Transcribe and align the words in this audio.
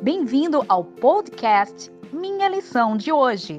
Bem-vindo 0.00 0.64
ao 0.68 0.84
podcast 0.84 1.90
Minha 2.12 2.48
Lição 2.48 2.96
de 2.96 3.10
Hoje. 3.10 3.58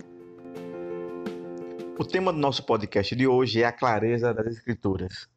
O 1.98 2.06
tema 2.06 2.32
do 2.32 2.40
nosso 2.40 2.66
podcast 2.66 3.14
de 3.14 3.28
hoje 3.28 3.62
é 3.62 3.66
a 3.66 3.74
clareza 3.74 4.34
das 4.34 4.48
Escrituras. 4.48 5.28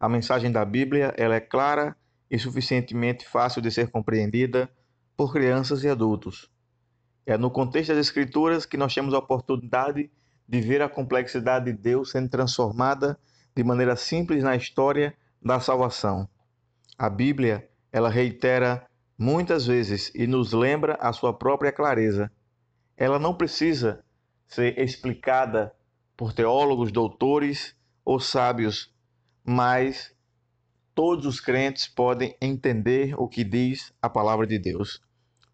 A 0.00 0.08
mensagem 0.08 0.50
da 0.50 0.64
Bíblia 0.64 1.14
ela 1.16 1.36
é 1.36 1.40
clara 1.40 1.96
e 2.28 2.36
suficientemente 2.40 3.24
fácil 3.24 3.62
de 3.62 3.70
ser 3.70 3.88
compreendida 3.92 4.68
por 5.16 5.32
crianças 5.32 5.84
e 5.84 5.88
adultos. 5.88 6.50
É 7.24 7.38
no 7.38 7.52
contexto 7.52 7.90
das 7.90 7.98
Escrituras 7.98 8.66
que 8.66 8.76
nós 8.76 8.92
temos 8.92 9.14
a 9.14 9.18
oportunidade 9.18 10.10
de 10.48 10.60
ver 10.60 10.82
a 10.82 10.88
complexidade 10.88 11.66
de 11.66 11.72
Deus 11.72 12.10
sendo 12.10 12.28
transformada 12.28 13.16
de 13.54 13.62
maneira 13.62 13.94
simples 13.94 14.42
na 14.42 14.56
história 14.56 15.14
da 15.40 15.60
salvação. 15.60 16.28
A 16.98 17.08
Bíblia, 17.08 17.70
ela 17.92 18.08
reitera 18.08 18.84
muitas 19.18 19.66
vezes 19.66 20.12
e 20.14 20.26
nos 20.26 20.52
lembra 20.52 20.94
a 21.00 21.12
sua 21.12 21.36
própria 21.36 21.72
clareza. 21.72 22.30
Ela 22.96 23.18
não 23.18 23.34
precisa 23.34 24.04
ser 24.46 24.78
explicada 24.78 25.74
por 26.16 26.32
teólogos, 26.32 26.92
doutores 26.92 27.76
ou 28.04 28.20
sábios, 28.20 28.94
mas 29.44 30.14
todos 30.94 31.26
os 31.26 31.40
crentes 31.40 31.88
podem 31.88 32.36
entender 32.40 33.14
o 33.18 33.28
que 33.28 33.44
diz 33.44 33.92
a 34.00 34.08
palavra 34.08 34.46
de 34.46 34.58
Deus. 34.58 35.02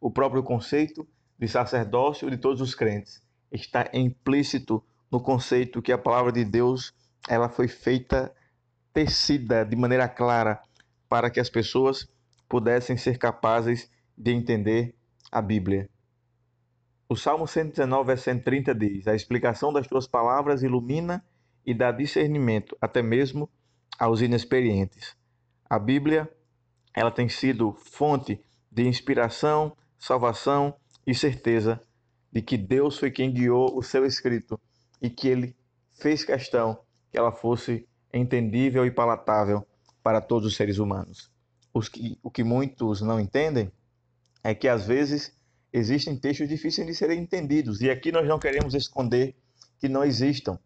O 0.01 0.11
próprio 0.11 0.43
conceito 0.43 1.07
de 1.39 1.49
sacerdócio 1.49 2.31
de 2.31 2.37
todos 2.37 2.61
os 2.61 2.75
crentes 2.75 3.23
está 3.51 3.89
implícito 3.93 4.85
no 5.11 5.21
conceito 5.21 5.83
que 5.83 5.93
a 5.93 5.99
palavra 5.99 6.33
de 6.33 6.45
Deus 6.45 6.93
ela 7.29 7.49
foi 7.49 7.69
feita 7.69 8.35
tecida 8.93 9.65
de 9.65 9.77
maneira 9.77 10.09
clara 10.09 10.61
para 11.09 11.31
que 11.31 11.41
as 11.41 11.51
pessoas 11.51 12.09
pudessem 12.49 12.97
ser 12.97 13.19
capazes 13.19 13.91
de 14.17 14.33
entender 14.33 14.95
a 15.31 15.43
Bíblia. 15.43 15.89
O 17.09 17.17
Salmo 17.17 17.47
119, 17.47 18.07
versículo 18.07 18.37
130 18.37 18.75
diz: 18.75 19.07
A 19.07 19.15
explicação 19.15 19.73
das 19.73 19.87
tuas 19.87 20.07
palavras 20.07 20.63
ilumina 20.63 21.25
e 21.65 21.75
dá 21.75 21.91
discernimento 21.91 22.77
até 22.81 23.03
mesmo 23.03 23.49
aos 23.99 24.21
inexperientes. 24.21 25.17
A 25.69 25.79
Bíblia, 25.79 26.29
ela 26.95 27.11
tem 27.11 27.29
sido 27.29 27.73
fonte 27.75 28.41
de 28.71 28.87
inspiração, 28.87 29.77
salvação 29.99 30.75
e 31.07 31.15
certeza 31.15 31.81
de 32.33 32.43
que 32.43 32.57
Deus 32.57 32.99
foi 32.99 33.11
quem 33.11 33.33
guiou 33.33 33.77
o 33.77 33.83
seu 33.83 34.05
escrito 34.05 34.59
e 35.01 35.09
que 35.09 35.29
ele 35.29 35.57
fez 35.93 36.25
questão 36.25 36.79
que 37.11 37.19
ela 37.19 37.33
fosse 37.33 37.87
entendível 38.13 38.85
e 38.85 38.91
palatável 38.91 39.67
para 40.03 40.21
todos 40.21 40.49
os 40.49 40.57
seres 40.57 40.79
humanos. 40.79 41.31
Que, 41.81 42.19
o 42.23 42.31
que 42.31 42.45
muitos 42.45 43.01
não 43.01 43.19
entendem 43.19 43.71
é 44.43 44.55
que 44.55 44.69
às 44.69 44.87
vezes 44.87 45.37
existem 45.73 46.17
textos 46.17 46.49
difíceis 46.49 46.87
de 46.87 46.95
serem 46.95 47.21
entendidos. 47.21 47.81
E 47.81 47.91
aqui 47.91 48.13
nós 48.13 48.29
não 48.29 48.39
queremos 48.39 48.75
esconder 48.75 49.35
que 49.79 49.89
não 49.89 50.05
existam, 50.05 50.59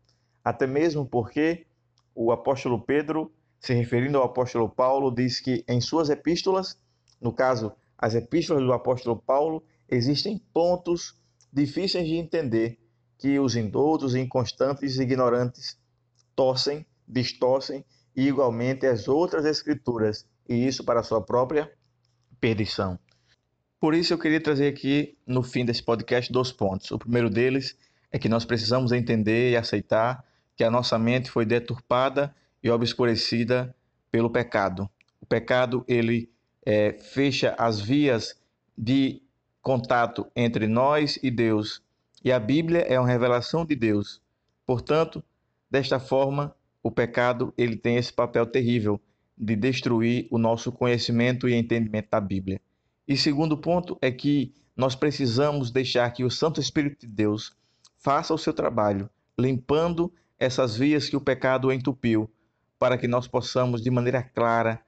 até 0.44 0.66
mesmo 0.66 1.06
porque 1.06 1.66
o 2.14 2.30
apóstolo 2.30 2.80
Pedro, 2.80 3.32
se 3.58 3.72
referindo 3.72 4.18
ao 4.18 4.24
apóstolo 4.24 4.68
Paulo, 4.68 5.10
diz 5.10 5.40
que 5.40 5.64
em 5.66 5.80
suas 5.80 6.10
epístolas, 6.10 6.78
no 7.20 7.32
caso, 7.32 7.72
as 7.96 8.14
epístolas 8.14 8.62
do 8.62 8.72
apóstolo 8.72 9.16
Paulo, 9.16 9.64
existem 9.88 10.38
pontos 10.52 11.18
difíceis 11.52 12.06
de 12.06 12.16
entender 12.16 12.78
que 13.18 13.38
os 13.38 13.56
indoutos, 13.56 14.14
inconstantes 14.14 14.96
e 14.96 15.02
ignorantes 15.02 15.78
torcem, 16.36 16.86
distorcem 17.06 17.84
e 18.18 18.26
igualmente 18.26 18.84
as 18.84 19.06
outras 19.06 19.44
escrituras, 19.44 20.26
e 20.48 20.66
isso 20.66 20.82
para 20.82 21.04
sua 21.04 21.24
própria 21.24 21.70
perdição. 22.40 22.98
Por 23.78 23.94
isso 23.94 24.12
eu 24.12 24.18
queria 24.18 24.40
trazer 24.40 24.66
aqui 24.66 25.16
no 25.24 25.40
fim 25.40 25.64
desse 25.64 25.84
podcast 25.84 26.32
dois 26.32 26.50
pontos. 26.50 26.90
O 26.90 26.98
primeiro 26.98 27.30
deles 27.30 27.78
é 28.10 28.18
que 28.18 28.28
nós 28.28 28.44
precisamos 28.44 28.90
entender 28.90 29.52
e 29.52 29.56
aceitar 29.56 30.24
que 30.56 30.64
a 30.64 30.70
nossa 30.70 30.98
mente 30.98 31.30
foi 31.30 31.46
deturpada 31.46 32.34
e 32.60 32.68
obscurecida 32.68 33.72
pelo 34.10 34.28
pecado. 34.28 34.90
O 35.20 35.26
pecado 35.26 35.84
ele 35.86 36.28
é, 36.66 36.94
fecha 36.94 37.54
as 37.56 37.80
vias 37.80 38.36
de 38.76 39.22
contato 39.62 40.26
entre 40.34 40.66
nós 40.66 41.20
e 41.22 41.30
Deus. 41.30 41.80
E 42.24 42.32
a 42.32 42.40
Bíblia 42.40 42.80
é 42.80 42.98
uma 42.98 43.08
revelação 43.08 43.64
de 43.64 43.76
Deus. 43.76 44.20
Portanto, 44.66 45.22
desta 45.70 46.00
forma, 46.00 46.52
o 46.82 46.90
pecado 46.90 47.52
ele 47.56 47.76
tem 47.76 47.96
esse 47.96 48.12
papel 48.12 48.46
terrível 48.46 49.00
de 49.36 49.54
destruir 49.54 50.26
o 50.30 50.38
nosso 50.38 50.72
conhecimento 50.72 51.48
e 51.48 51.54
entendimento 51.54 52.08
da 52.10 52.20
Bíblia. 52.20 52.60
E 53.06 53.16
segundo 53.16 53.56
ponto 53.56 53.96
é 54.00 54.10
que 54.10 54.52
nós 54.76 54.94
precisamos 54.94 55.70
deixar 55.70 56.10
que 56.12 56.24
o 56.24 56.30
Santo 56.30 56.60
Espírito 56.60 57.00
de 57.00 57.12
Deus 57.12 57.56
faça 57.98 58.32
o 58.32 58.38
seu 58.38 58.52
trabalho, 58.52 59.08
limpando 59.38 60.12
essas 60.38 60.76
vias 60.76 61.08
que 61.08 61.16
o 61.16 61.20
pecado 61.20 61.72
entupiu, 61.72 62.30
para 62.78 62.96
que 62.96 63.08
nós 63.08 63.26
possamos 63.26 63.82
de 63.82 63.90
maneira 63.90 64.22
clara 64.22 64.80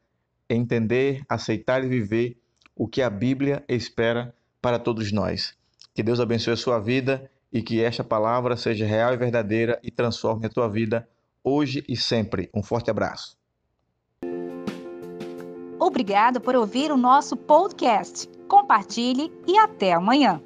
entender, 0.48 1.24
aceitar 1.28 1.84
e 1.84 1.88
viver 1.88 2.40
o 2.74 2.86
que 2.86 3.02
a 3.02 3.10
Bíblia 3.10 3.64
espera 3.68 4.34
para 4.60 4.78
todos 4.78 5.10
nós. 5.12 5.54
Que 5.94 6.02
Deus 6.02 6.20
abençoe 6.20 6.54
a 6.54 6.56
sua 6.56 6.78
vida 6.78 7.30
e 7.52 7.62
que 7.62 7.82
esta 7.82 8.04
palavra 8.04 8.56
seja 8.56 8.86
real 8.86 9.12
e 9.12 9.16
verdadeira 9.16 9.78
e 9.82 9.90
transforme 9.90 10.46
a 10.46 10.50
tua 10.50 10.68
vida 10.68 11.08
hoje 11.44 11.84
e 11.88 11.96
sempre. 11.96 12.50
Um 12.54 12.62
forte 12.62 12.90
abraço. 12.90 13.36
Obrigado 15.78 16.40
por 16.40 16.54
ouvir 16.54 16.92
o 16.92 16.96
nosso 16.96 17.36
podcast. 17.36 18.28
Compartilhe 18.46 19.32
e 19.46 19.56
até 19.58 19.92
amanhã. 19.92 20.42